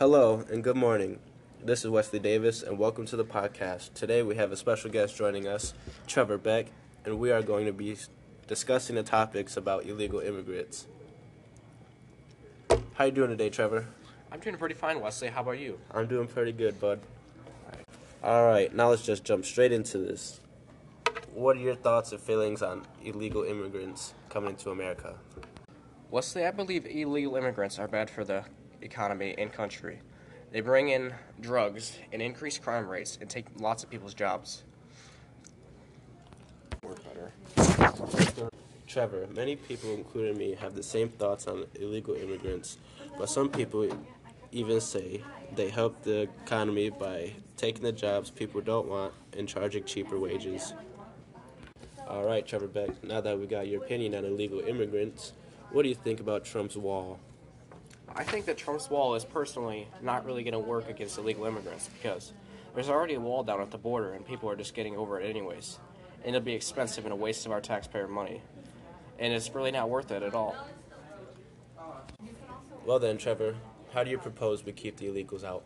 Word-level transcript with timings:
Hello 0.00 0.46
and 0.50 0.64
good 0.64 0.78
morning. 0.78 1.18
This 1.62 1.84
is 1.84 1.90
Wesley 1.90 2.20
Davis 2.20 2.62
and 2.62 2.78
welcome 2.78 3.04
to 3.04 3.16
the 3.16 3.24
podcast. 3.24 3.92
Today 3.92 4.22
we 4.22 4.34
have 4.36 4.50
a 4.50 4.56
special 4.56 4.90
guest 4.90 5.14
joining 5.14 5.46
us, 5.46 5.74
Trevor 6.06 6.38
Beck, 6.38 6.68
and 7.04 7.18
we 7.18 7.30
are 7.30 7.42
going 7.42 7.66
to 7.66 7.72
be 7.74 7.94
discussing 8.46 8.96
the 8.96 9.02
topics 9.02 9.58
about 9.58 9.84
illegal 9.84 10.20
immigrants. 10.20 10.86
How 12.94 13.04
you 13.04 13.10
doing 13.10 13.28
today, 13.28 13.50
Trevor? 13.50 13.88
I'm 14.32 14.40
doing 14.40 14.56
pretty 14.56 14.74
fine, 14.74 15.02
Wesley. 15.02 15.28
How 15.28 15.42
about 15.42 15.58
you? 15.58 15.78
I'm 15.90 16.06
doing 16.06 16.28
pretty 16.28 16.52
good, 16.52 16.80
bud. 16.80 16.98
All 18.24 18.46
right, 18.46 18.74
now 18.74 18.88
let's 18.88 19.04
just 19.04 19.22
jump 19.22 19.44
straight 19.44 19.70
into 19.70 19.98
this. 19.98 20.40
What 21.34 21.58
are 21.58 21.60
your 21.60 21.76
thoughts 21.76 22.12
and 22.12 22.20
feelings 22.22 22.62
on 22.62 22.86
illegal 23.04 23.42
immigrants 23.42 24.14
coming 24.30 24.52
into 24.52 24.70
America? 24.70 25.16
Wesley, 26.10 26.46
I 26.46 26.52
believe 26.52 26.86
illegal 26.86 27.36
immigrants 27.36 27.78
are 27.78 27.86
bad 27.86 28.08
for 28.08 28.24
the 28.24 28.46
economy 28.82 29.34
and 29.38 29.52
country. 29.52 30.00
They 30.52 30.60
bring 30.60 30.88
in 30.88 31.12
drugs 31.40 31.98
and 32.12 32.20
increase 32.20 32.58
crime 32.58 32.88
rates 32.88 33.18
and 33.20 33.30
take 33.30 33.46
lots 33.58 33.84
of 33.84 33.90
people's 33.90 34.14
jobs. 34.14 34.64
Trevor, 38.88 39.28
many 39.32 39.54
people, 39.54 39.94
including 39.94 40.36
me, 40.36 40.56
have 40.56 40.74
the 40.74 40.82
same 40.82 41.10
thoughts 41.10 41.46
on 41.46 41.66
illegal 41.76 42.14
immigrants, 42.14 42.78
but 43.16 43.28
some 43.28 43.48
people 43.48 43.88
even 44.50 44.80
say 44.80 45.22
they 45.54 45.68
help 45.68 46.02
the 46.02 46.28
economy 46.44 46.90
by 46.90 47.32
taking 47.56 47.82
the 47.82 47.92
jobs 47.92 48.30
people 48.30 48.60
don't 48.60 48.88
want 48.88 49.14
and 49.36 49.48
charging 49.48 49.84
cheaper 49.84 50.18
wages. 50.18 50.74
All 52.08 52.24
right, 52.24 52.44
Trevor 52.44 52.66
Beck, 52.66 53.04
now 53.04 53.20
that 53.20 53.38
we 53.38 53.46
got 53.46 53.68
your 53.68 53.84
opinion 53.84 54.16
on 54.16 54.24
illegal 54.24 54.58
immigrants, 54.58 55.34
what 55.70 55.84
do 55.84 55.88
you 55.88 55.94
think 55.94 56.18
about 56.18 56.44
Trump's 56.44 56.76
wall? 56.76 57.20
I 58.14 58.24
think 58.24 58.44
that 58.46 58.58
Trump's 58.58 58.90
wall 58.90 59.14
is 59.14 59.24
personally 59.24 59.88
not 60.02 60.24
really 60.24 60.42
going 60.42 60.52
to 60.52 60.58
work 60.58 60.88
against 60.88 61.18
illegal 61.18 61.46
immigrants 61.46 61.88
because 62.00 62.32
there's 62.74 62.88
already 62.88 63.14
a 63.14 63.20
wall 63.20 63.42
down 63.42 63.60
at 63.60 63.70
the 63.70 63.78
border 63.78 64.12
and 64.12 64.26
people 64.26 64.50
are 64.50 64.56
just 64.56 64.74
getting 64.74 64.96
over 64.96 65.20
it 65.20 65.28
anyways. 65.28 65.78
And 66.24 66.34
it'll 66.34 66.44
be 66.44 66.52
expensive 66.52 67.04
and 67.04 67.12
a 67.12 67.16
waste 67.16 67.46
of 67.46 67.52
our 67.52 67.60
taxpayer 67.60 68.08
money. 68.08 68.42
And 69.18 69.32
it's 69.32 69.54
really 69.54 69.70
not 69.70 69.88
worth 69.88 70.10
it 70.10 70.22
at 70.22 70.34
all. 70.34 70.56
Well 72.84 72.98
then, 72.98 73.16
Trevor, 73.18 73.54
how 73.94 74.04
do 74.04 74.10
you 74.10 74.18
propose 74.18 74.64
we 74.64 74.72
keep 74.72 74.96
the 74.96 75.06
illegals 75.06 75.44
out? 75.44 75.64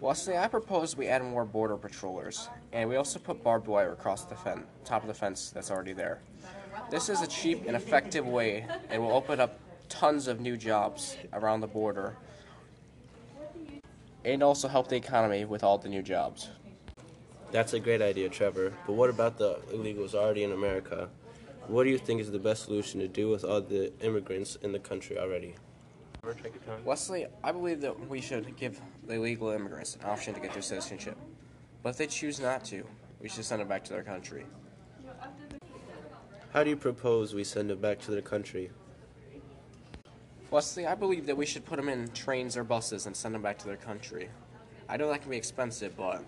Well, 0.00 0.10
Wesley, 0.10 0.36
I 0.36 0.46
propose 0.46 0.96
we 0.96 1.08
add 1.08 1.24
more 1.24 1.46
border 1.46 1.76
patrollers, 1.76 2.50
and 2.72 2.86
we 2.86 2.96
also 2.96 3.18
put 3.18 3.42
barbed 3.42 3.66
wire 3.66 3.92
across 3.92 4.24
the 4.24 4.34
fen- 4.34 4.64
top 4.84 5.02
of 5.02 5.08
the 5.08 5.14
fence 5.14 5.50
that's 5.50 5.70
already 5.70 5.94
there. 5.94 6.20
This 6.90 7.08
is 7.08 7.22
a 7.22 7.26
cheap 7.26 7.66
and 7.66 7.74
effective 7.74 8.26
way, 8.26 8.66
and 8.90 9.02
will 9.02 9.12
open 9.12 9.40
up 9.40 9.58
tons 9.88 10.28
of 10.28 10.40
new 10.40 10.56
jobs 10.56 11.16
around 11.32 11.60
the 11.60 11.66
border, 11.66 12.16
and 14.24 14.42
also 14.42 14.68
help 14.68 14.88
the 14.88 14.96
economy 14.96 15.44
with 15.44 15.62
all 15.62 15.78
the 15.78 15.88
new 15.88 16.02
jobs. 16.02 16.50
That's 17.52 17.74
a 17.74 17.80
great 17.80 18.02
idea, 18.02 18.28
Trevor. 18.28 18.72
But 18.86 18.94
what 18.94 19.08
about 19.08 19.38
the 19.38 19.60
illegals 19.72 20.14
already 20.14 20.42
in 20.42 20.52
America? 20.52 21.08
What 21.68 21.84
do 21.84 21.90
you 21.90 21.98
think 21.98 22.20
is 22.20 22.30
the 22.30 22.38
best 22.38 22.64
solution 22.64 23.00
to 23.00 23.08
do 23.08 23.28
with 23.28 23.44
all 23.44 23.60
the 23.60 23.92
immigrants 24.00 24.56
in 24.62 24.72
the 24.72 24.78
country 24.78 25.18
already? 25.18 25.54
Wesley, 26.84 27.26
I 27.44 27.52
believe 27.52 27.80
that 27.82 28.08
we 28.08 28.20
should 28.20 28.56
give 28.56 28.80
the 29.06 29.14
illegal 29.14 29.50
immigrants 29.50 29.94
an 29.94 30.02
option 30.04 30.34
to 30.34 30.40
get 30.40 30.52
their 30.52 30.62
citizenship. 30.62 31.16
But 31.82 31.90
if 31.90 31.96
they 31.98 32.06
choose 32.08 32.40
not 32.40 32.64
to, 32.66 32.84
we 33.20 33.28
should 33.28 33.44
send 33.44 33.60
them 33.60 33.68
back 33.68 33.84
to 33.84 33.92
their 33.92 34.02
country. 34.02 34.44
How 36.52 36.64
do 36.64 36.70
you 36.70 36.76
propose 36.76 37.34
we 37.34 37.44
send 37.44 37.70
them 37.70 37.78
back 37.78 38.00
to 38.00 38.10
their 38.10 38.22
country? 38.22 38.70
Wesley, 40.50 40.86
I 40.86 40.94
believe 40.94 41.26
that 41.26 41.36
we 41.36 41.44
should 41.44 41.64
put 41.64 41.76
them 41.76 41.88
in 41.88 42.08
trains 42.08 42.56
or 42.56 42.62
buses 42.62 43.06
and 43.06 43.16
send 43.16 43.34
them 43.34 43.42
back 43.42 43.58
to 43.58 43.66
their 43.66 43.76
country. 43.76 44.28
I 44.88 44.96
know 44.96 45.08
that 45.08 45.22
can 45.22 45.30
be 45.30 45.36
expensive, 45.36 45.96
but 45.96 46.22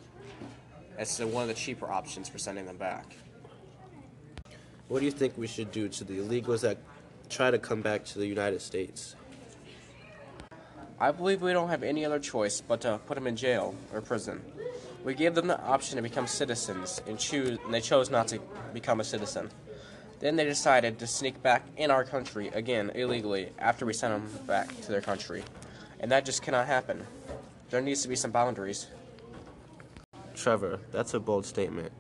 it's 0.99 1.21
one 1.21 1.43
of 1.43 1.49
the 1.49 1.55
cheaper 1.55 1.91
options 1.91 2.29
for 2.29 2.39
sending 2.39 2.67
them 2.67 2.77
back. 2.77 3.17
What 4.89 4.99
do 4.99 5.05
you 5.05 5.13
think 5.13 5.39
we 5.39 5.47
should 5.47 5.71
do 5.71 5.89
to 5.89 6.05
the 6.05 6.19
illegals 6.19 6.63
that 6.63 6.79
try 7.29 7.51
to 7.51 7.59
come 7.59 7.81
back 7.81 8.05
to 8.07 8.19
the 8.19 8.27
United 8.27 8.61
States? 8.61 9.15
I 10.99 11.13
believe 11.13 11.41
we 11.41 11.53
don't 11.53 11.69
have 11.69 11.85
any 11.85 12.05
other 12.05 12.19
choice 12.19 12.61
but 12.61 12.81
to 12.81 12.99
put 13.07 13.15
them 13.15 13.29
in 13.29 13.37
jail 13.37 13.77
or 13.93 14.01
prison. 14.01 14.43
We 15.05 15.15
gave 15.15 15.37
them 15.37 15.47
the 15.47 15.63
option 15.63 15.95
to 15.97 16.03
become 16.03 16.27
citizens 16.27 17.01
and 17.07 17.19
choose 17.19 17.59
and 17.65 17.73
they 17.73 17.81
chose 17.81 18.11
not 18.11 18.27
to 18.29 18.41
become 18.73 18.99
a 18.99 19.05
citizen. 19.05 19.49
Then 20.21 20.37
they 20.37 20.45
decided 20.45 20.99
to 20.99 21.07
sneak 21.07 21.43
back 21.43 21.65
in 21.77 21.91
our 21.91 22.05
country 22.05 22.49
again 22.49 22.91
illegally 22.95 23.51
after 23.59 23.87
we 23.87 23.93
sent 23.93 24.15
them 24.15 24.47
back 24.47 24.69
to 24.83 24.91
their 24.91 25.01
country. 25.01 25.45
And 26.01 26.11
that 26.11 26.25
just 26.25 26.43
cannot 26.43 26.67
happen. 26.67 27.07
There 27.71 27.81
needs 27.81 28.03
to 28.03 28.09
be 28.09 28.17
some 28.17 28.31
boundaries. 28.31 28.89
Trevor, 30.35 30.81
that's 30.91 31.15
a 31.15 31.21
bold 31.21 31.45
statement, 31.45 31.93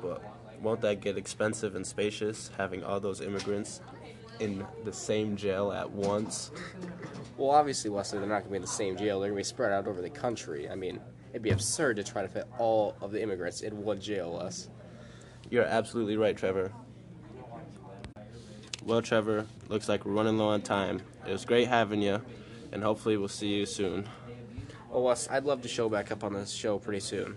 but 0.00 0.22
won't 0.60 0.80
that 0.82 1.00
get 1.00 1.16
expensive 1.16 1.74
and 1.74 1.86
spacious 1.86 2.50
having 2.56 2.84
all 2.84 3.00
those 3.00 3.20
immigrants 3.20 3.80
in 4.40 4.66
the 4.84 4.92
same 4.92 5.36
jail 5.36 5.72
at 5.72 5.90
once? 5.90 6.50
Well, 7.36 7.50
obviously, 7.50 7.90
Wesley, 7.90 8.18
they're 8.18 8.28
not 8.28 8.40
going 8.40 8.44
to 8.44 8.50
be 8.50 8.56
in 8.56 8.62
the 8.62 8.68
same 8.68 8.96
jail. 8.96 9.20
They're 9.20 9.30
going 9.30 9.42
to 9.42 9.48
be 9.48 9.54
spread 9.54 9.72
out 9.72 9.86
over 9.86 10.00
the 10.00 10.10
country. 10.10 10.68
I 10.68 10.74
mean, 10.74 11.00
it'd 11.30 11.42
be 11.42 11.50
absurd 11.50 11.96
to 11.96 12.04
try 12.04 12.22
to 12.22 12.28
fit 12.28 12.46
all 12.58 12.96
of 13.00 13.12
the 13.12 13.22
immigrants 13.22 13.62
in 13.62 13.82
one 13.82 14.00
jail, 14.00 14.38
Les. 14.40 14.68
You're 15.50 15.64
absolutely 15.64 16.16
right, 16.16 16.36
Trevor. 16.36 16.72
Well, 18.88 19.02
Trevor, 19.02 19.44
looks 19.68 19.86
like 19.86 20.06
we're 20.06 20.12
running 20.12 20.38
low 20.38 20.48
on 20.48 20.62
time. 20.62 21.02
It 21.26 21.30
was 21.30 21.44
great 21.44 21.68
having 21.68 22.00
you, 22.00 22.22
and 22.72 22.82
hopefully 22.82 23.18
we'll 23.18 23.28
see 23.28 23.48
you 23.48 23.66
soon. 23.66 24.08
Oh, 24.90 24.94
well, 24.94 25.02
Wes, 25.02 25.28
I'd 25.30 25.44
love 25.44 25.60
to 25.60 25.68
show 25.68 25.90
back 25.90 26.10
up 26.10 26.24
on 26.24 26.32
this 26.32 26.50
show 26.50 26.78
pretty 26.78 27.00
soon. 27.00 27.36